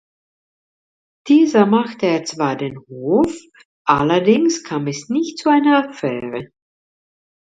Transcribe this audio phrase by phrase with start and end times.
[1.27, 3.37] Dieser machte ihr zwar den Hof,
[3.85, 6.49] allerdings kam es nicht zu einer Affäre.